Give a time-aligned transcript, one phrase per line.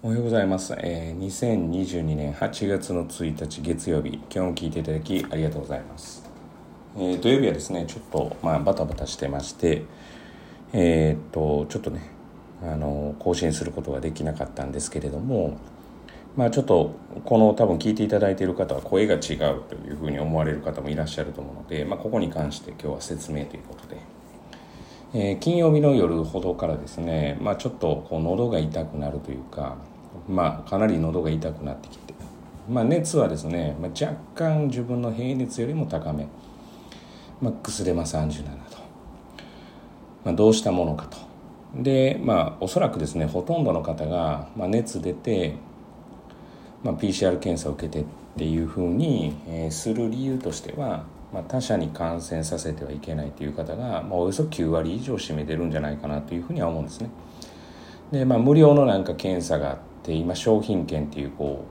[0.00, 4.10] おはようございます、えー、2022年8月の1日月曜日。
[4.10, 6.22] 今日も聞いていただきありがとうございます、
[6.96, 9.82] えー、土曜日はですねちょっと、まあ、バタバタしてまして
[10.72, 12.12] えー、っとちょっとね
[12.62, 15.58] あの更新することができなかったんですけれども
[16.36, 16.94] まあちょっと
[17.24, 24.17] この多分聞いていただいている方は声が違うというふうに思われる方もいらっしゃると思うので、まあ、ここに関して今日は説明ということで。
[25.14, 29.76] えー、金曜日の夜ほどからですね、まあ、ちょっとこう喉が痛くなるというか、
[30.28, 32.14] まあ、かなり喉が痛くなってきて、
[32.68, 36.28] まあ、熱はですね、まあ、若干自分の平熱よりも高め、
[37.40, 38.50] まあ、薬ま37度、
[40.24, 41.28] まあ、どうしたものかと。
[41.74, 45.54] でまあおそらくですねほとんどの方が、まあ、熱出て、
[46.82, 48.04] まあ、PCR 検査を受けてっ
[48.38, 57.10] ていうふうに、えー、する理由としてはまあ、他者に感染させてはいけないという方が、まあ、およそ9割以上占めてるんじゃないかなというふうには思うんですね。
[58.12, 61.64] で、まあ、無料のなんか検査があって今商品券っていうこ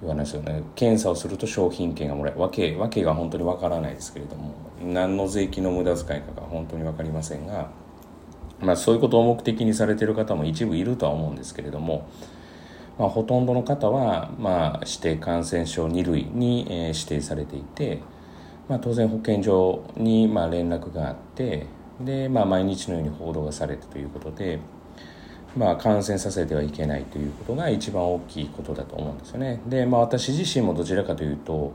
[0.02, 7.70] 言わないですよね検査をすると商品券がもらえるわけわけが本当にわからないですけれども何の税金の無駄遣いかが本当に分かりませんが、
[8.60, 12.08] まあ、そういうことを目的にされている方も一部いるとは思うんですけれども。
[12.98, 18.02] まあ、ほとんどの方は、まあ、指定感染症2類に、えー、指定されていて、
[18.70, 21.66] まあ、当然保健所にま連絡があって
[22.00, 24.60] で、まあ、毎日のように報道がされてということで、
[25.56, 29.60] まあ、感染させてはいけないということが一番大きいことだと思うんですよね。
[29.66, 31.72] で、まあ、私自身もどちらかというと、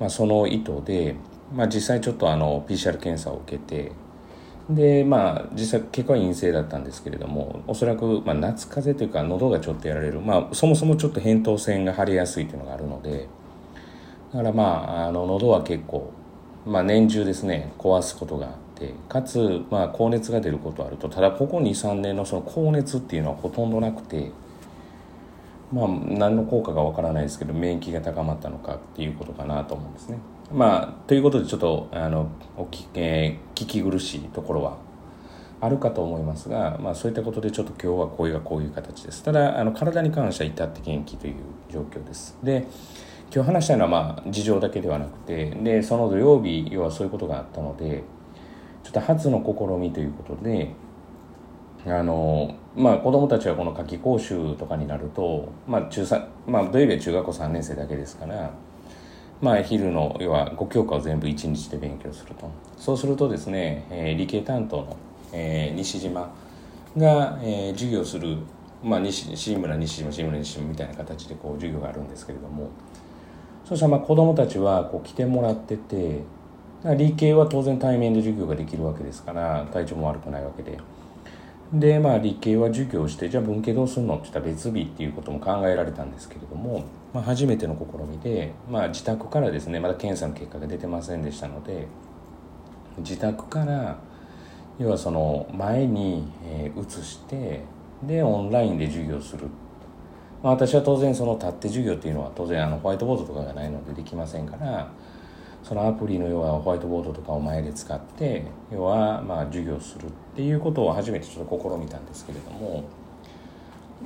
[0.00, 1.14] まあ、その意図で、
[1.54, 3.92] まあ、実際ちょっとあの PCR 検査を受けて
[4.68, 13.28] でまあ実際結果は陰性だったんですけれどもおそらく、ま、夏風邪というか喉がちょっとやられる、まあ、そもそもちょっと扁桃腺が腫れやすいというのがあるので。
[14.32, 14.62] だからま
[15.02, 16.12] ああの喉は結構、
[16.66, 24.30] まあ、年中ですね壊すことがあってかつ、まあ、高熱が出ることあるとただここ23年のその高熱っていうのはほとんどなくて
[25.72, 30.18] まあ何の効果かわからないですけど免疫が高まったのかっていうことかなと思うんですね。
[30.52, 34.78] まあということでちょっとあのおき、えー、聞き苦しいところは
[35.60, 41.34] あるかと思いますが、まあ、そういったことでちょっと今日は声がこういう形ですただあの体に関しては至って元気という
[41.70, 42.66] 状況ですで
[43.32, 48.02] 今日話したいのはまあ事情だけではなくてでその土曜日要はそういうことがあったので
[48.82, 50.72] ちょっと初の試みということで
[51.86, 58.50] あのまあ子供たちはこの夏季講習とかになると、まあ中3まあ、土曜日は中学校3年生だけですから
[59.40, 62.50] まあ昼の要は5教科を全部1日で勉強すると。
[62.76, 64.96] そうするとですね、えー、理系担当の、
[65.32, 66.32] えー、西島
[66.96, 68.38] が、えー、授業する
[68.82, 72.70] まあ西西村西島西村西島みたいな形でこう授業があるんですけれども
[73.70, 76.24] そしたらまあ子供たちはこう来てもらってて
[76.96, 80.76] 理系は当然対面で授業ができるわけですから体調も悪くないわけで。
[81.72, 84.14] でまあ理系は授業してじゃあ文系どうするの？
[84.14, 86.82] って言ったら別日っていうことも考えられたんですけれども、
[87.14, 91.86] まあ、初めての試みで、まあ、自宅からですねまだ検査の結果が出てませんでしたので
[92.98, 94.00] 自宅から
[94.80, 96.26] 要はその前に
[96.76, 97.62] 移して
[98.02, 99.46] でオンラインで授業する
[100.42, 104.90] まあ、私は当然その立って授業っていうのは当然あのホワイトボードとかがないのでできませんから
[105.62, 112.84] そのアプリの要はホワイトボードとかを前で使って要はまあ授業するっていうことを初めてちょっと試みたんですけれども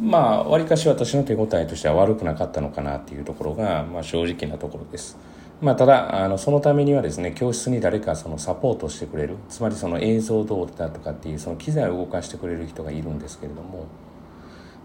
[0.00, 5.18] まあわりかし私の手応えとしては悪くなかったのかなっていうところが、まあ、正直なところです。
[5.60, 13.86] まあ、ただあのそのためにはですね教室に誰かそのサポートしてくれるつまりその映像どうだとかっていうその機材を動かしてくれる人がいるんですけれども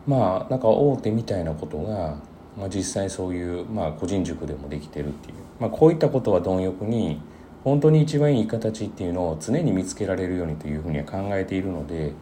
[0.07, 2.17] まあなんか大手みたいなことが、
[2.57, 7.19] まあ、実際そういう、まあ、個人塾でもできてるっていう、まあ、こういったことは貪欲に
[7.63, 12.13] 本当に一番いい形っていうのを常に見つけられるようにというふうには考えているので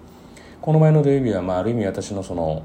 [0.61, 2.63] この前の土曜日は、まあ、ある意味私のその、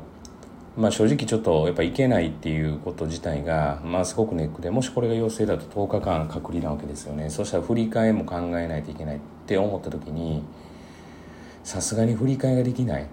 [0.76, 7.28] まあ、正直ちょっとやっぱいけないっていうこと自体が、まあ、すごくネックでもしこれが陽性だと10日間隔離なわけですよね。
[7.28, 9.18] そしたら振り替えも考えないといけないっ
[9.48, 10.44] て思った時に
[11.64, 13.06] さすがに振り替えができない。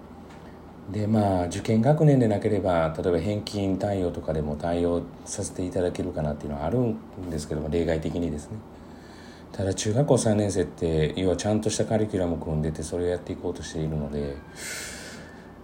[0.92, 6.98] でまあ受験学年でなければ例えば返金対応とかでも対応させていただけるかなっていうのはあるん
[7.32, 8.58] ですけども例外的にですね。
[9.52, 14.36] ただ中学校3年生って要はちゃんとしたカリキュラム組んでてそれをやっていこうとしているので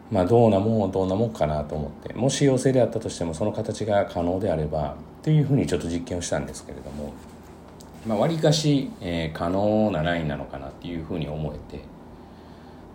[0.10, 7.13] まあどうなもんどんなもんかなと思ってもし陽性であったとしてもその形が可能であればっていうふうにちょっと実験をしたんですけれども
[8.07, 11.84] まあ割かし、えー、可能なラインなのかなっていうふうに思えて。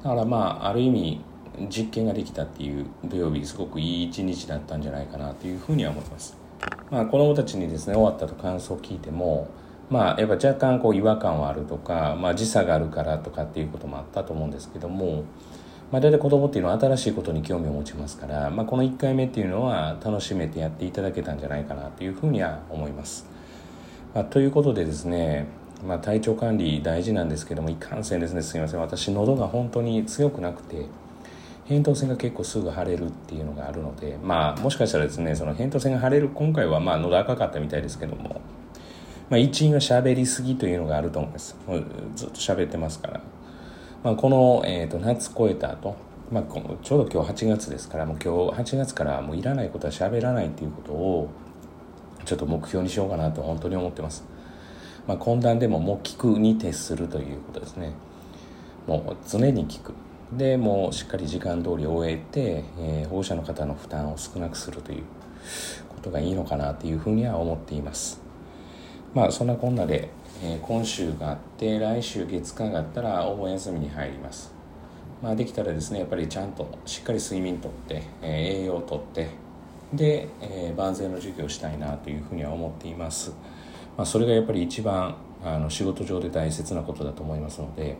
[0.03, 1.21] だからまあある意味
[1.70, 6.37] 実験ができたっていう土曜日すごくいい一日だったんじゃないかなというふうには思います。
[6.91, 9.49] まあ、子どもたちにですね終わったと感想を聞いても
[9.91, 15.25] まあやっぱ若干こう違和感はあるとか、まあ、時差があるからとかっていうこともあったと思うんですけども、
[15.93, 23.26] まあ、大体子供っていうのは新しいことに興味を持ちますから、まあ、この1回目っていうのは楽しめてやっていただけたんじゃないかなというふうには思います。
[24.14, 25.47] まあ、ということでですね、
[25.87, 30.87] まあ、体調管理大事なんですけどもいかんせんですねすいません私喉が本当に強くなくて
[31.69, 38.41] 扁桃腺が結構すぐ腫れるっていうのがあるのでまあもしかしたらですねその扁桃腺が腫れる今回はまあ喉赤かったみたいですけども、
[39.29, 41.57] まあ、一因は喋りすぎというのがあると思います。
[42.15, 43.21] ずっと喋ってますから。
[44.05, 45.97] まあ、この、えーと、夏越えた後、
[46.31, 51.29] まあ、このちょうど今日8月ですからもう今日8月からもういらないことは喋らないっていうことを
[52.25, 54.25] ちょっと目標にしようかなと本当に思ってます、
[55.09, 57.95] まあ、懇談でももう聞くに徹するということですね。
[58.87, 59.93] もう常に聞く。
[60.32, 65.02] でもうしっかり時間通り終えて、えー、保護者の方の負担を少なくするという
[65.88, 68.20] ことがいいのかなというふうには思っています。
[69.14, 70.11] まあそんなこんなで
[70.43, 74.52] えー、今週があって来週月間があったらお盆休みに入ります、
[75.23, 79.31] まあ、できたらですねやっぱりちゃんとしっかり睡眠とって、えー、栄養とって
[79.94, 83.31] で、え、万全の授業をしたいなというふうには思っています、
[83.96, 87.96] まあ、それがやっぱり一番あの仕事上で大切なことだと思いますので、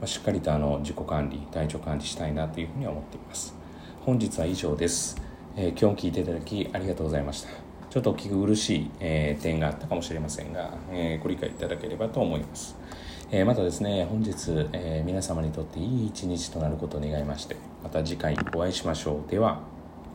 [0.00, 3.54] ま、しっかりとあの自己管理体調管理したいなというふうに思っています
[4.00, 5.16] 本日は以上です、
[5.56, 7.66] え今日も聞いていただきありがとうございました
[7.96, 12.76] ちょっと聞き苦しい、えー、点があったかもしれませんが、えー、ご理解いただければと思います。
[13.30, 19.30] えー、またですね、本日、え皆様にとっていい一日となることを願いまして、また次回お会いしましょう。
[19.30, 19.60] では、